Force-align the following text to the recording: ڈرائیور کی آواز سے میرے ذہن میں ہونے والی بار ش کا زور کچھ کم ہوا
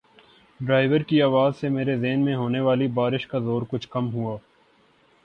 ڈرائیور 0.59 1.01
کی 1.01 1.21
آواز 1.21 1.55
سے 1.57 1.69
میرے 1.69 1.97
ذہن 1.97 2.19
میں 2.19 2.35
ہونے 2.35 2.59
والی 2.59 2.87
بار 2.95 3.17
ش 3.17 3.27
کا 3.27 3.39
زور 3.39 3.61
کچھ 3.69 3.87
کم 3.89 4.11
ہوا 4.13 4.37